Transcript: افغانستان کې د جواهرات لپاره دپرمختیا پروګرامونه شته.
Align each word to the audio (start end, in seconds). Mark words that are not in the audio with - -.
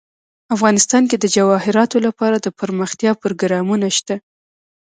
افغانستان 0.55 1.03
کې 1.09 1.17
د 1.19 1.25
جواهرات 1.35 1.91
لپاره 2.07 2.35
دپرمختیا 2.39 3.11
پروګرامونه 3.21 3.87
شته. 3.97 4.15